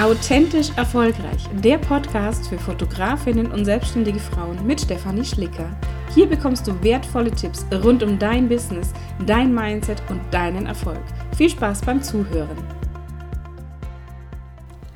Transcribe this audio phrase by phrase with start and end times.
[0.00, 5.76] Authentisch erfolgreich, der Podcast für Fotografinnen und selbstständige Frauen mit Stefanie Schlicker.
[6.14, 8.92] Hier bekommst du wertvolle Tipps rund um dein Business,
[9.26, 11.02] dein Mindset und deinen Erfolg.
[11.36, 12.77] Viel Spaß beim Zuhören.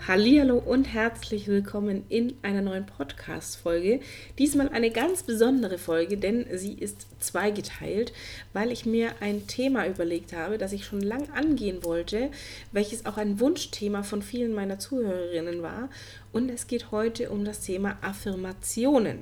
[0.09, 4.01] Hallo und herzlich willkommen in einer neuen Podcast Folge.
[4.37, 8.13] Diesmal eine ganz besondere Folge, denn sie ist zweigeteilt,
[8.53, 12.33] weil ich mir ein Thema überlegt habe, das ich schon lang angehen wollte,
[12.73, 15.89] welches auch ein Wunschthema von vielen meiner Zuhörerinnen war
[16.33, 19.21] und es geht heute um das Thema Affirmationen.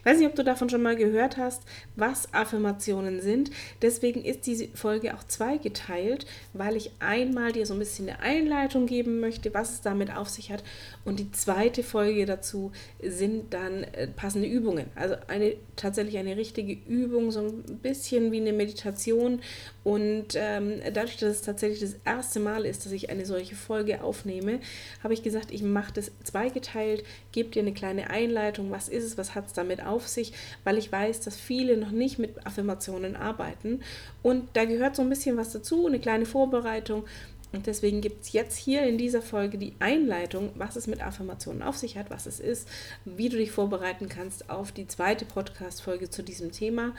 [0.00, 1.62] Ich weiß nicht, ob du davon schon mal gehört hast,
[1.96, 3.50] was Affirmationen sind.
[3.82, 8.86] Deswegen ist diese Folge auch zweigeteilt, weil ich einmal dir so ein bisschen eine Einleitung
[8.86, 10.62] geben möchte, was es damit auf sich hat.
[11.04, 14.86] Und die zweite Folge dazu sind dann äh, passende Übungen.
[14.94, 19.40] Also eine tatsächlich eine richtige Übung, so ein bisschen wie eine Meditation.
[19.82, 24.02] Und ähm, dadurch, dass es tatsächlich das erste Mal ist, dass ich eine solche Folge
[24.02, 24.60] aufnehme,
[25.02, 29.18] habe ich gesagt, ich mache das zweigeteilt, gebe dir eine kleine Einleitung, was ist es,
[29.18, 30.32] was hat es damit auf sich,
[30.64, 33.80] weil ich weiß, dass viele noch nicht mit Affirmationen arbeiten.
[34.22, 37.04] Und da gehört so ein bisschen was dazu, eine kleine Vorbereitung.
[37.52, 41.62] Und deswegen gibt es jetzt hier in dieser Folge die Einleitung, was es mit Affirmationen
[41.62, 42.68] auf sich hat, was es ist,
[43.04, 46.94] wie du dich vorbereiten kannst auf die zweite Podcast-Folge zu diesem Thema.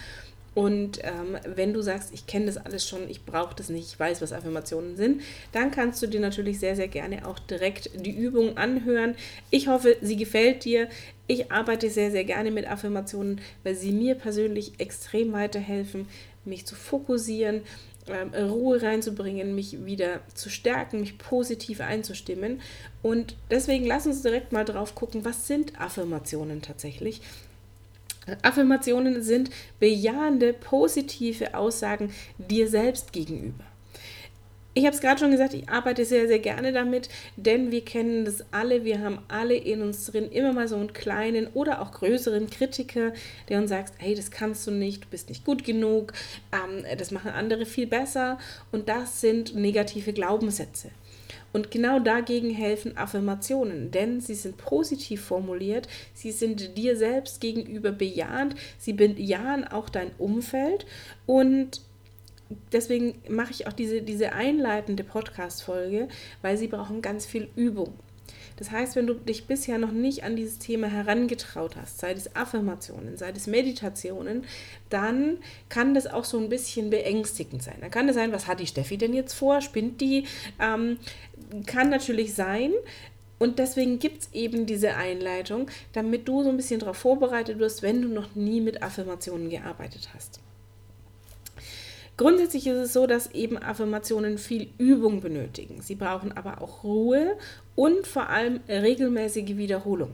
[0.56, 4.00] Und ähm, wenn du sagst, ich kenne das alles schon, ich brauche das nicht, ich
[4.00, 8.16] weiß, was Affirmationen sind, dann kannst du dir natürlich sehr, sehr gerne auch direkt die
[8.16, 9.16] Übung anhören.
[9.52, 10.88] Ich hoffe, sie gefällt dir.
[11.28, 16.08] Ich arbeite sehr, sehr gerne mit Affirmationen, weil sie mir persönlich extrem weiterhelfen,
[16.46, 17.62] mich zu fokussieren,
[18.08, 22.62] ähm, Ruhe reinzubringen, mich wieder zu stärken, mich positiv einzustimmen.
[23.02, 27.22] Und deswegen lass uns direkt mal drauf gucken, was sind Affirmationen tatsächlich
[28.42, 33.64] Affirmationen sind bejahende, positive Aussagen dir selbst gegenüber.
[34.78, 38.26] Ich habe es gerade schon gesagt, ich arbeite sehr, sehr gerne damit, denn wir kennen
[38.26, 41.94] das alle, wir haben alle in uns drin immer mal so einen kleinen oder auch
[41.94, 43.14] größeren Kritiker,
[43.48, 46.12] der uns sagt, hey, das kannst du nicht, du bist nicht gut genug,
[46.52, 48.38] ähm, das machen andere viel besser
[48.74, 50.90] und das sind negative Glaubenssätze.
[51.56, 57.94] Und genau dagegen helfen Affirmationen, denn sie sind positiv formuliert, sie sind dir selbst gegenüber
[57.94, 60.86] bejahend, sie bejahen auch dein Umfeld
[61.26, 61.80] und
[62.74, 66.10] deswegen mache ich auch diese, diese einleitende Podcast-Folge,
[66.42, 67.94] weil sie brauchen ganz viel Übung.
[68.58, 72.36] Das heißt, wenn du dich bisher noch nicht an dieses Thema herangetraut hast, sei es
[72.36, 74.46] Affirmationen, sei es Meditationen,
[74.90, 75.38] dann
[75.70, 77.78] kann das auch so ein bisschen beängstigend sein.
[77.82, 79.62] Dann kann es sein, was hat die Steffi denn jetzt vor?
[79.62, 80.26] Spinnt die?
[80.60, 80.98] Ähm,
[81.66, 82.72] kann natürlich sein.
[83.38, 87.82] Und deswegen gibt es eben diese Einleitung, damit du so ein bisschen darauf vorbereitet wirst,
[87.82, 90.40] wenn du noch nie mit Affirmationen gearbeitet hast.
[92.18, 95.82] Grundsätzlich ist es so, dass eben Affirmationen viel Übung benötigen.
[95.82, 97.38] Sie brauchen aber auch Ruhe
[97.76, 100.14] und vor allem regelmäßige Wiederholung.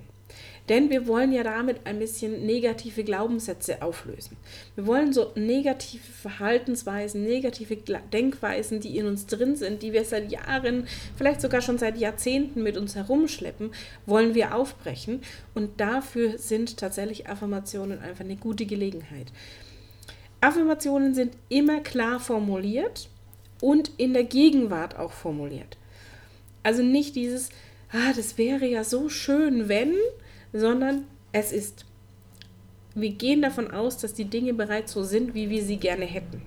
[0.69, 4.37] Denn wir wollen ja damit ein bisschen negative Glaubenssätze auflösen.
[4.75, 7.75] Wir wollen so negative Verhaltensweisen, negative
[8.13, 10.87] Denkweisen, die in uns drin sind, die wir seit Jahren,
[11.17, 13.71] vielleicht sogar schon seit Jahrzehnten mit uns herumschleppen,
[14.05, 15.21] wollen wir aufbrechen.
[15.53, 19.31] Und dafür sind tatsächlich Affirmationen einfach eine gute Gelegenheit.
[20.41, 23.09] Affirmationen sind immer klar formuliert
[23.61, 25.77] und in der Gegenwart auch formuliert.
[26.63, 27.49] Also nicht dieses,
[27.91, 29.93] ah, das wäre ja so schön, wenn,
[30.51, 31.85] sondern es ist.
[32.93, 36.41] Wir gehen davon aus, dass die Dinge bereits so sind, wie wir sie gerne hätten.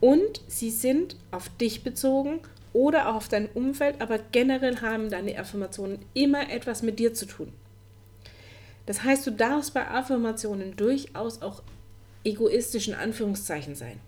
[0.00, 2.40] Und sie sind auf dich bezogen
[2.72, 7.26] oder auch auf dein Umfeld, aber generell haben deine Affirmationen immer etwas mit dir zu
[7.26, 7.52] tun.
[8.86, 11.62] Das heißt, du darfst bei Affirmationen durchaus auch
[12.24, 14.00] egoistischen Anführungszeichen sein.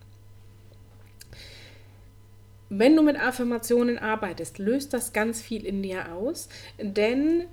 [2.68, 6.48] Wenn du mit Affirmationen arbeitest, löst das ganz viel in dir aus,
[6.80, 7.44] denn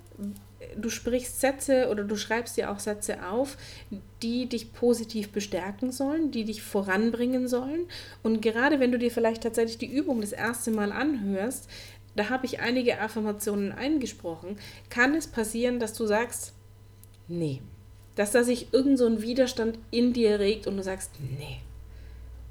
[0.77, 3.57] du sprichst Sätze oder du schreibst dir auch Sätze auf,
[4.21, 7.85] die dich positiv bestärken sollen, die dich voranbringen sollen.
[8.23, 11.69] Und gerade wenn du dir vielleicht tatsächlich die Übung das erste Mal anhörst,
[12.15, 14.57] da habe ich einige Affirmationen eingesprochen,
[14.89, 16.53] kann es passieren, dass du sagst,
[17.27, 17.62] nee,
[18.19, 21.60] dass da sich irgend so ein Widerstand in dir regt und du sagst, nee,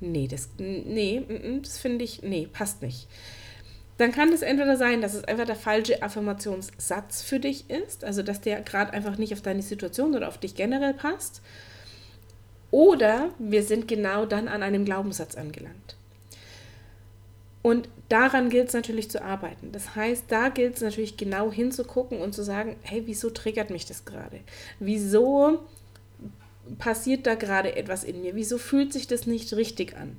[0.01, 1.23] nee, das, nee,
[1.63, 3.07] das finde ich, nee, passt nicht
[3.99, 8.23] dann kann es entweder sein, dass es einfach der falsche Affirmationssatz für dich ist, also
[8.23, 11.43] dass der gerade einfach nicht auf deine Situation oder auf dich generell passt.
[12.71, 15.97] Oder wir sind genau dann an einem Glaubenssatz angelangt.
[17.69, 19.73] Und daran gilt es natürlich zu arbeiten.
[19.73, 23.85] Das heißt, da gilt es natürlich genau hinzugucken und zu sagen, hey, wieso triggert mich
[23.85, 24.41] das gerade?
[24.81, 25.59] Wieso
[26.79, 28.35] passiert da gerade etwas in mir?
[28.35, 30.17] Wieso fühlt sich das nicht richtig an?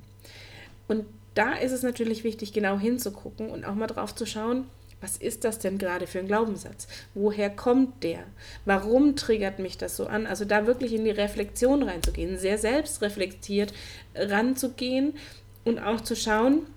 [0.87, 4.65] Und da ist es natürlich wichtig, genau hinzugucken und auch mal drauf zu schauen,
[5.01, 6.87] was ist das denn gerade für ein Glaubenssatz?
[7.15, 8.25] Woher kommt der?
[8.65, 10.27] Warum triggert mich das so an?
[10.27, 13.73] Also da wirklich in die Reflexion reinzugehen, sehr selbstreflektiert
[14.13, 15.15] ranzugehen
[15.63, 16.67] und auch zu schauen,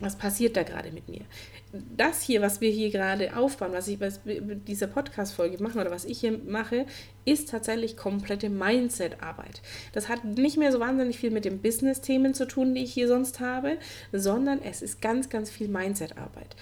[0.00, 1.20] was passiert da gerade mit mir?
[1.96, 4.10] Das hier, was wir hier gerade aufbauen, was ich bei
[4.66, 6.86] dieser Podcast-Folge mache oder was ich hier mache,
[7.24, 9.62] ist tatsächlich komplette Mindset-Arbeit.
[9.92, 13.08] Das hat nicht mehr so wahnsinnig viel mit den Business-Themen zu tun, die ich hier
[13.08, 13.76] sonst habe,
[14.12, 16.56] sondern es ist ganz, ganz viel Mindset-Arbeit.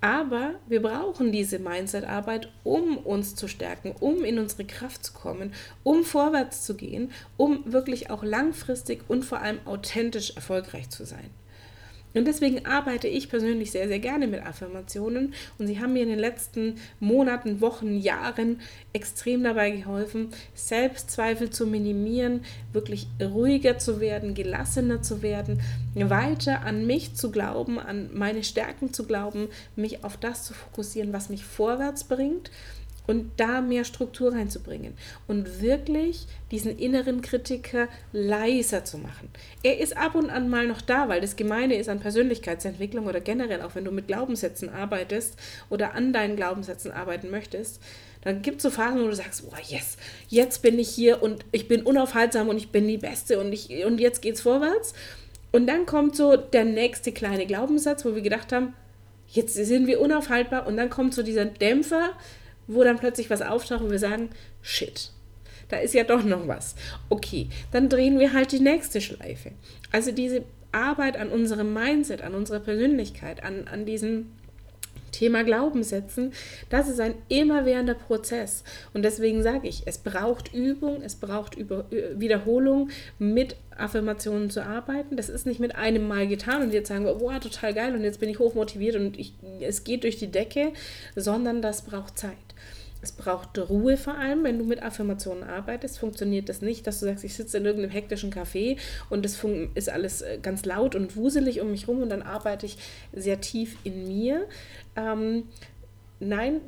[0.00, 5.52] Aber wir brauchen diese Mindset-Arbeit, um uns zu stärken, um in unsere Kraft zu kommen,
[5.82, 11.30] um vorwärts zu gehen, um wirklich auch langfristig und vor allem authentisch erfolgreich zu sein.
[12.16, 15.34] Und deswegen arbeite ich persönlich sehr, sehr gerne mit Affirmationen.
[15.58, 18.60] Und sie haben mir in den letzten Monaten, Wochen, Jahren
[18.92, 22.40] extrem dabei geholfen, Selbstzweifel zu minimieren,
[22.72, 25.60] wirklich ruhiger zu werden, gelassener zu werden,
[25.94, 31.12] weiter an mich zu glauben, an meine Stärken zu glauben, mich auf das zu fokussieren,
[31.12, 32.50] was mich vorwärts bringt
[33.06, 34.94] und da mehr Struktur reinzubringen
[35.26, 39.30] und wirklich diesen inneren Kritiker leiser zu machen.
[39.62, 43.20] Er ist ab und an mal noch da, weil das Gemeine ist an Persönlichkeitsentwicklung oder
[43.20, 45.38] generell auch wenn du mit Glaubenssätzen arbeitest
[45.70, 47.80] oder an deinen Glaubenssätzen arbeiten möchtest,
[48.22, 49.96] dann gibt es so Phasen, wo du sagst, oh yes,
[50.28, 53.84] jetzt bin ich hier und ich bin unaufhaltsam und ich bin die Beste und, ich,
[53.84, 54.94] und jetzt geht's vorwärts.
[55.52, 58.74] Und dann kommt so der nächste kleine Glaubenssatz, wo wir gedacht haben,
[59.28, 62.10] jetzt sind wir unaufhaltbar und dann kommt so dieser Dämpfer,
[62.66, 64.30] wo dann plötzlich was auftaucht und wir sagen,
[64.62, 65.10] shit,
[65.68, 66.74] da ist ja doch noch was.
[67.08, 69.52] Okay, dann drehen wir halt die nächste Schleife.
[69.92, 74.32] Also diese Arbeit an unserem Mindset, an unserer Persönlichkeit, an, an diesem
[75.16, 76.32] Thema Glaubenssätzen,
[76.68, 78.64] das ist ein immerwährender Prozess.
[78.92, 85.16] Und deswegen sage ich, es braucht Übung, es braucht Über Wiederholung, mit Affirmationen zu arbeiten.
[85.16, 88.02] Das ist nicht mit einem Mal getan und jetzt sagen wir, wow, total geil und
[88.02, 90.72] jetzt bin ich hochmotiviert und ich, es geht durch die Decke,
[91.14, 92.32] sondern das braucht Zeit.
[93.02, 97.06] Es braucht Ruhe vor allem, wenn du mit Affirmationen arbeitest, funktioniert das nicht, dass du
[97.06, 98.78] sagst, ich sitze in irgendeinem hektischen Café
[99.10, 99.44] und es
[99.74, 102.78] ist alles äh, ganz laut und wuselig um mich rum und dann arbeite ich
[103.12, 104.46] sehr tief in mir.
[104.96, 105.44] Ähm,
[106.18, 106.60] nein,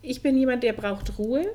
[0.00, 1.46] ich bin jemand, der braucht Ruhe,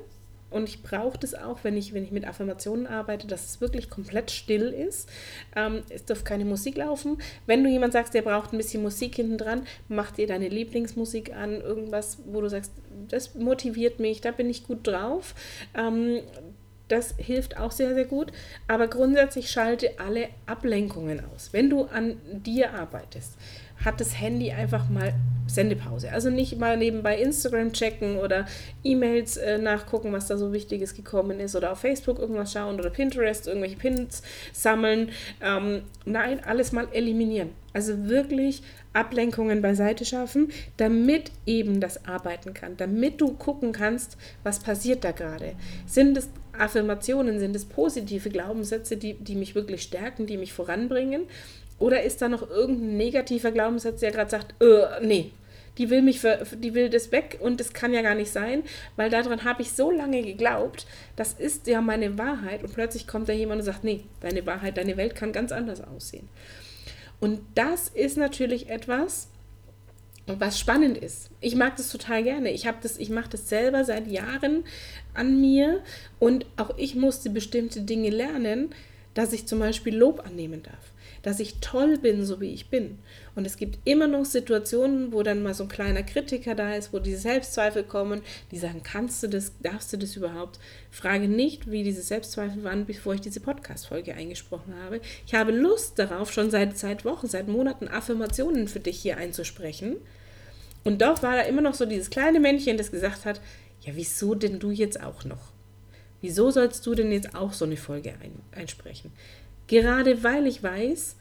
[0.50, 3.90] und ich brauche das auch, wenn ich, wenn ich mit Affirmationen arbeite, dass es wirklich
[3.90, 5.08] komplett still ist.
[5.54, 7.18] Ähm, es darf keine Musik laufen.
[7.46, 11.34] Wenn du jemand sagst, der braucht ein bisschen Musik hinten dran, mach dir deine Lieblingsmusik
[11.34, 12.72] an, irgendwas, wo du sagst,
[13.08, 15.34] das motiviert mich, da bin ich gut drauf.
[15.74, 16.20] Ähm,
[16.88, 18.32] das hilft auch sehr, sehr gut.
[18.66, 21.50] Aber grundsätzlich schalte alle Ablenkungen aus.
[21.52, 23.34] Wenn du an dir arbeitest,
[23.84, 25.14] hat das Handy einfach mal
[25.48, 26.12] Sendepause.
[26.12, 28.46] Also nicht mal nebenbei Instagram checken oder
[28.84, 32.90] E-Mails äh, nachgucken, was da so Wichtiges gekommen ist oder auf Facebook irgendwas schauen oder
[32.90, 34.22] Pinterest irgendwelche Pins
[34.52, 35.10] sammeln.
[35.40, 37.50] Ähm, nein, alles mal eliminieren.
[37.72, 44.60] Also wirklich Ablenkungen beiseite schaffen, damit eben das arbeiten kann, damit du gucken kannst, was
[44.60, 45.54] passiert da gerade.
[45.86, 46.28] Sind es
[46.58, 51.22] Affirmationen, sind es positive Glaubenssätze, die, die mich wirklich stärken, die mich voranbringen?
[51.78, 55.30] Oder ist da noch irgendein negativer Glaubenssatz, der gerade sagt, äh, nee,
[55.78, 58.64] die will mich, für, die will das weg und das kann ja gar nicht sein,
[58.96, 63.28] weil daran habe ich so lange geglaubt, das ist ja meine Wahrheit und plötzlich kommt
[63.28, 66.28] da jemand und sagt, nee, deine Wahrheit, deine Welt kann ganz anders aussehen.
[67.20, 69.28] Und das ist natürlich etwas,
[70.26, 71.30] was spannend ist.
[71.40, 72.50] Ich mag das total gerne.
[72.50, 74.64] Ich habe das, ich mache das selber seit Jahren
[75.14, 75.80] an mir
[76.18, 78.74] und auch ich musste bestimmte Dinge lernen,
[79.14, 82.98] dass ich zum Beispiel Lob annehmen darf dass ich toll bin, so wie ich bin.
[83.34, 86.92] Und es gibt immer noch Situationen, wo dann mal so ein kleiner Kritiker da ist,
[86.92, 90.58] wo diese Selbstzweifel kommen, die sagen, kannst du das, darfst du das überhaupt?
[90.90, 95.00] Frage nicht, wie diese Selbstzweifel waren, bevor ich diese Podcast-Folge eingesprochen habe.
[95.26, 99.96] Ich habe Lust darauf, schon seit, seit Wochen, seit Monaten Affirmationen für dich hier einzusprechen.
[100.84, 103.40] Und doch war da immer noch so dieses kleine Männchen, das gesagt hat,
[103.82, 105.52] ja, wieso denn du jetzt auch noch?
[106.20, 109.12] Wieso sollst du denn jetzt auch so eine Folge ein, einsprechen?
[109.68, 111.16] Gerade weil ich weiß,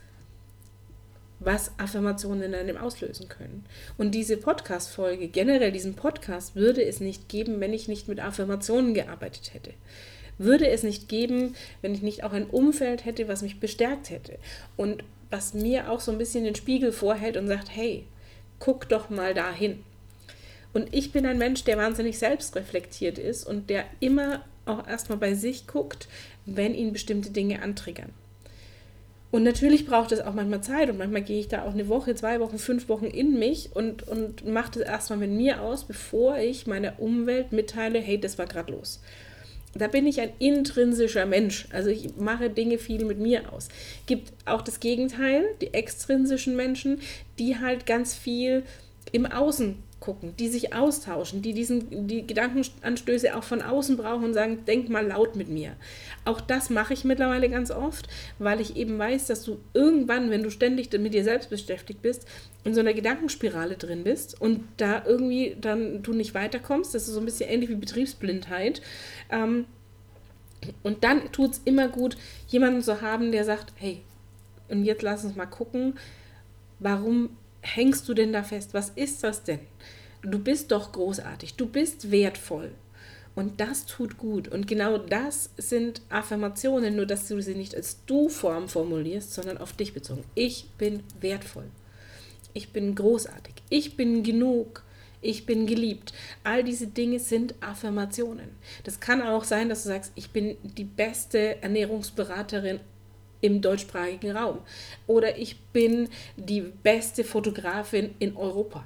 [1.39, 3.65] was Affirmationen in einem auslösen können.
[3.97, 8.93] Und diese Podcast-Folge, generell diesen Podcast, würde es nicht geben, wenn ich nicht mit Affirmationen
[8.93, 9.73] gearbeitet hätte.
[10.39, 14.39] Würde es nicht geben, wenn ich nicht auch ein Umfeld hätte, was mich bestärkt hätte.
[14.75, 18.05] Und was mir auch so ein bisschen den Spiegel vorhält und sagt, hey,
[18.59, 19.83] guck doch mal dahin.
[20.73, 25.33] Und ich bin ein Mensch, der wahnsinnig selbstreflektiert ist und der immer auch erstmal bei
[25.33, 26.07] sich guckt,
[26.45, 28.11] wenn ihn bestimmte Dinge antriggern.
[29.29, 32.15] Und natürlich braucht es auch manchmal Zeit und manchmal gehe ich da auch eine Woche,
[32.15, 36.37] zwei Wochen, fünf Wochen in mich und, und mache das erstmal mit mir aus, bevor
[36.37, 39.01] ich meiner Umwelt mitteile, hey, das war gerade los.
[39.73, 41.67] Da bin ich ein intrinsischer Mensch.
[41.71, 43.67] Also ich mache Dinge viel mit mir aus.
[44.05, 47.01] Gibt auch das Gegenteil, die extrinsischen Menschen,
[47.37, 48.63] die halt ganz viel
[49.11, 54.33] im Außen gucken, die sich austauschen, die diesen, die Gedankenanstöße auch von außen brauchen und
[54.33, 55.75] sagen, denk mal laut mit mir.
[56.23, 60.43] Auch das mache ich mittlerweile ganz oft, weil ich eben weiß, dass du irgendwann, wenn
[60.43, 62.27] du ständig mit dir selbst beschäftigt bist,
[62.63, 66.93] in so einer Gedankenspirale drin bist und da irgendwie dann du nicht weiterkommst.
[66.93, 68.81] Das ist so ein bisschen ähnlich wie Betriebsblindheit.
[69.31, 69.65] Ähm,
[70.83, 74.01] und dann tut es immer gut, jemanden zu haben, der sagt, hey,
[74.69, 75.97] und jetzt lass uns mal gucken,
[76.79, 77.29] warum
[77.75, 78.73] hängst du denn da fest?
[78.73, 79.59] Was ist das denn?
[80.21, 82.71] Du bist doch großartig, du bist wertvoll.
[83.35, 84.47] Und das tut gut.
[84.47, 89.73] Und genau das sind Affirmationen, nur dass du sie nicht als Du-Form formulierst, sondern auf
[89.73, 90.23] dich bezogen.
[90.33, 91.65] Ich bin wertvoll.
[92.53, 93.53] Ich bin großartig.
[93.69, 94.83] Ich bin genug.
[95.21, 96.13] Ich bin geliebt.
[96.43, 98.49] All diese Dinge sind Affirmationen.
[98.83, 102.79] Das kann auch sein, dass du sagst, ich bin die beste Ernährungsberaterin
[103.41, 104.59] im deutschsprachigen Raum.
[105.05, 108.83] Oder ich bin die beste Fotografin in Europa.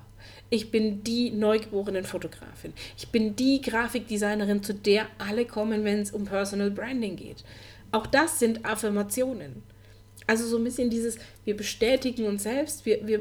[0.50, 2.74] Ich bin die neugeborene Fotografin.
[2.98, 7.44] Ich bin die Grafikdesignerin, zu der alle kommen, wenn es um Personal Branding geht.
[7.92, 9.64] Auch das sind Affirmationen.
[10.28, 13.20] Also so ein bisschen dieses, wir bestätigen uns selbst, wir, wir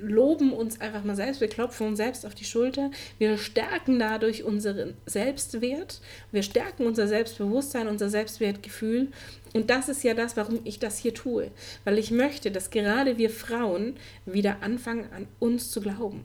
[0.00, 4.44] loben uns einfach mal selbst, wir klopfen uns selbst auf die Schulter, wir stärken dadurch
[4.44, 6.00] unseren Selbstwert,
[6.32, 9.08] wir stärken unser Selbstbewusstsein, unser Selbstwertgefühl.
[9.52, 11.50] Und das ist ja das, warum ich das hier tue.
[11.84, 16.24] Weil ich möchte, dass gerade wir Frauen wieder anfangen, an uns zu glauben.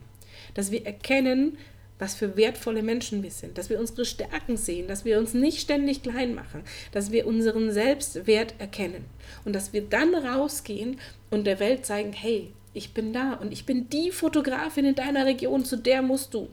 [0.54, 1.56] Dass wir erkennen,
[2.00, 5.60] was für wertvolle Menschen wir sind, dass wir unsere Stärken sehen, dass wir uns nicht
[5.60, 9.04] ständig klein machen, dass wir unseren Selbstwert erkennen
[9.44, 10.98] und dass wir dann rausgehen
[11.30, 15.26] und der Welt zeigen, hey, ich bin da und ich bin die Fotografin in deiner
[15.26, 16.48] Region, zu der musst du.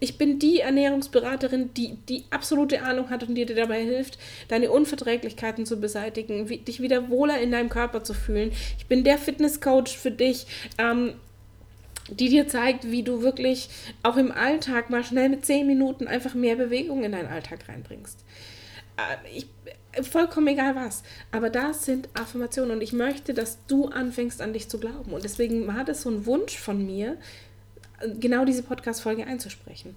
[0.00, 5.64] Ich bin die Ernährungsberaterin, die die absolute Ahnung hat und dir dabei hilft, deine Unverträglichkeiten
[5.64, 8.50] zu beseitigen, dich wieder wohler in deinem Körper zu fühlen.
[8.78, 10.46] Ich bin der Fitnesscoach für dich,
[10.76, 11.12] ähm,
[12.10, 13.68] die dir zeigt, wie du wirklich
[14.02, 18.24] auch im Alltag mal schnell mit zehn Minuten einfach mehr Bewegung in deinen Alltag reinbringst.
[18.96, 19.46] Äh, ich,
[20.02, 21.02] vollkommen egal was.
[21.30, 25.12] Aber das sind Affirmationen und ich möchte, dass du anfängst an dich zu glauben.
[25.12, 27.18] Und deswegen war das so ein Wunsch von mir,
[28.18, 29.94] genau diese Podcast-Folge einzusprechen.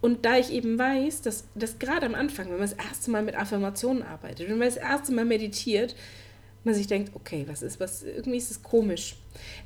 [0.00, 3.22] Und da ich eben weiß, dass, dass gerade am Anfang, wenn man das erste Mal
[3.22, 5.94] mit Affirmationen arbeitet, wenn man das erste Mal meditiert,
[6.64, 9.16] man sich denkt, okay, was ist, was, irgendwie ist es komisch.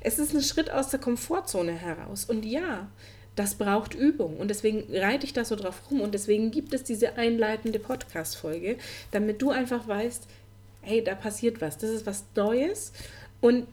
[0.01, 2.25] Es ist ein Schritt aus der Komfortzone heraus.
[2.25, 2.87] Und ja,
[3.35, 4.37] das braucht Übung.
[4.37, 6.01] Und deswegen reite ich da so drauf rum.
[6.01, 8.77] Und deswegen gibt es diese einleitende Podcast-Folge,
[9.11, 10.25] damit du einfach weißt,
[10.81, 11.77] hey, da passiert was.
[11.77, 12.93] Das ist was Neues.
[13.41, 13.67] Und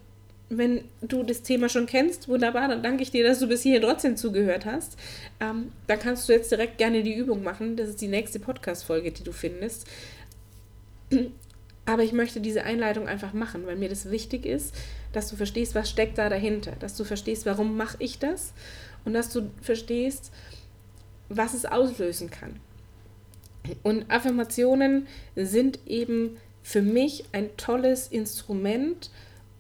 [0.49, 3.83] wenn du das Thema schon kennst, wunderbar, dann danke ich dir, dass du bis hierhin
[3.83, 4.99] trotzdem zugehört hast.
[5.41, 7.77] Ähm, dann kannst du jetzt direkt gerne die Übung machen.
[7.77, 9.87] Das ist die nächste Podcast-Folge, die du findest.
[11.85, 14.75] Aber ich möchte diese Einleitung einfach machen, weil mir das wichtig ist,
[15.13, 18.53] dass du verstehst, was steckt da dahinter, dass du verstehst, warum mache ich das?
[19.05, 20.31] Und dass du verstehst,
[21.29, 22.61] was es auslösen kann.
[23.83, 29.11] Und Affirmationen sind eben für mich ein tolles Instrument,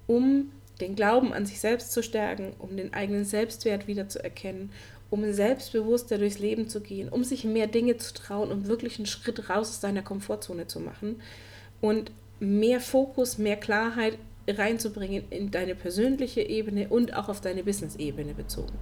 [0.06, 4.70] um den Glauben an sich selbst zu stärken, um den eigenen Selbstwert wieder zu erkennen,
[5.10, 9.06] um selbstbewusster durchs Leben zu gehen, um sich mehr Dinge zu trauen, um wirklich einen
[9.06, 11.20] Schritt raus aus deiner Komfortzone zu machen
[11.82, 12.10] und
[12.40, 14.16] mehr Fokus, mehr Klarheit
[14.48, 18.72] reinzubringen in deine persönliche Ebene und auch auf deine Business-Ebene bezogen.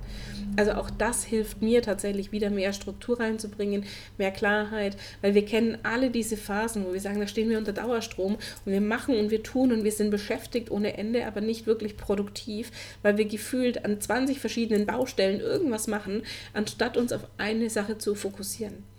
[0.56, 3.84] Also auch das hilft mir tatsächlich wieder mehr Struktur reinzubringen,
[4.16, 7.72] mehr Klarheit, weil wir kennen alle diese Phasen, wo wir sagen, da stehen wir unter
[7.72, 11.66] Dauerstrom und wir machen und wir tun und wir sind beschäftigt ohne Ende, aber nicht
[11.66, 12.70] wirklich produktiv,
[13.02, 16.22] weil wir gefühlt an 20 verschiedenen Baustellen irgendwas machen,
[16.54, 18.89] anstatt uns auf eine Sache zu fokussieren.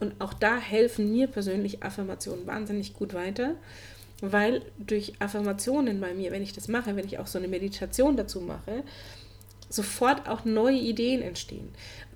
[0.00, 3.54] Und auch da helfen mir persönlich Affirmationen wahnsinnig gut weiter
[4.20, 8.16] weil durch Affirmationen bei mir, wenn ich das mache, wenn ich auch so eine Meditation
[8.16, 8.82] dazu mache,
[9.68, 11.68] sofort auch neue Ideen entstehen.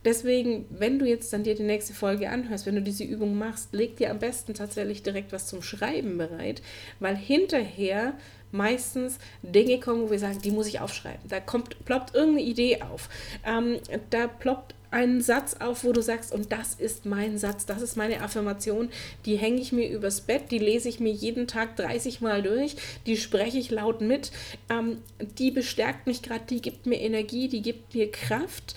[0.04, 3.73] Deswegen, wenn du jetzt dann dir die nächste Folge anhörst, wenn du diese Übung machst,
[3.73, 6.62] leg dir am besten tatsächlich direkt was zum Schreiben bereit,
[6.99, 8.14] weil hinterher
[8.50, 11.28] meistens Dinge kommen, wo wir sagen, die muss ich aufschreiben.
[11.28, 13.09] Da kommt, ploppt irgendeine Idee auf.
[13.47, 13.78] Ähm,
[14.11, 17.97] da ploppt einen Satz auf, wo du sagst, und das ist mein Satz, das ist
[17.97, 18.90] meine Affirmation,
[19.25, 22.76] die hänge ich mir übers Bett, die lese ich mir jeden Tag 30 Mal durch,
[23.06, 24.32] die spreche ich laut mit,
[24.68, 24.99] ähm,
[25.38, 28.75] die bestärkt mich gerade, die gibt mir Energie, die gibt mir Kraft.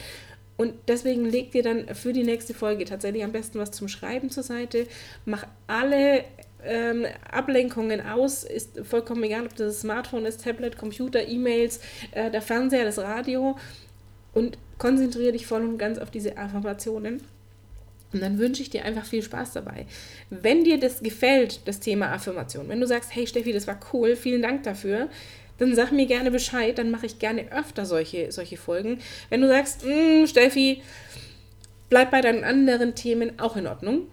[0.58, 4.30] Und deswegen leg dir dann für die nächste Folge tatsächlich am besten was zum Schreiben
[4.30, 4.88] zur Seite.
[5.26, 6.24] Mach alle
[6.64, 8.44] ähm, Ablenkungen aus.
[8.44, 11.82] Ist vollkommen egal, ob das Smartphone ist, Tablet, Computer, E-Mails,
[12.12, 13.58] äh, der Fernseher, das Radio.
[14.34, 17.22] Und konzentriere dich voll und ganz auf diese Affirmationen.
[18.14, 19.88] Und dann wünsche ich dir einfach viel Spaß dabei.
[20.30, 24.16] Wenn dir das gefällt, das Thema Affirmation, wenn du sagst, hey Steffi, das war cool,
[24.16, 25.10] vielen Dank dafür,
[25.58, 29.00] dann sag mir gerne Bescheid, dann mache ich gerne öfter solche, solche Folgen.
[29.30, 30.82] Wenn du sagst, hm, Steffi,
[31.90, 34.08] bleib bei deinen anderen Themen, auch in Ordnung.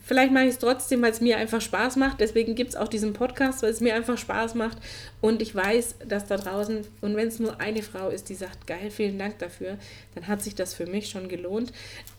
[0.00, 2.20] Vielleicht mache ich es trotzdem, weil es mir einfach Spaß macht.
[2.20, 4.78] Deswegen gibt es auch diesen Podcast, weil es mir einfach Spaß macht.
[5.20, 8.66] Und ich weiß, dass da draußen, und wenn es nur eine Frau ist, die sagt,
[8.66, 9.76] geil, vielen Dank dafür,
[10.14, 11.72] dann hat sich das für mich schon gelohnt.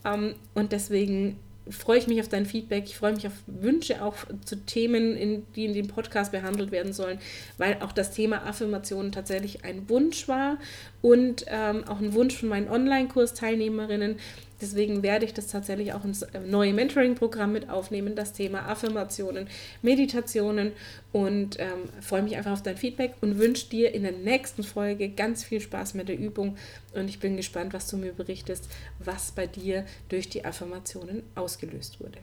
[0.05, 1.39] Ähm, und deswegen
[1.69, 2.85] freue ich mich auf dein Feedback.
[2.85, 6.93] Ich freue mich auf Wünsche auch zu Themen, in, die in dem Podcast behandelt werden
[6.93, 7.19] sollen,
[7.57, 10.57] weil auch das Thema Affirmationen tatsächlich ein Wunsch war
[11.01, 14.17] und ähm, auch ein Wunsch von meinen Online-Kurs-Teilnehmerinnen.
[14.61, 19.47] Deswegen werde ich das tatsächlich auch ins äh, neue Mentoring-Programm mit aufnehmen, das Thema Affirmationen,
[19.81, 20.73] Meditationen
[21.11, 25.09] und ähm, freue mich einfach auf dein Feedback und wünsche dir in der nächsten Folge
[25.09, 26.57] ganz viel Spaß mit der Übung
[26.93, 31.99] und ich bin gespannt, was du mir berichtest, was bei dir durch die Affirmationen ausgelöst
[31.99, 32.19] wurde.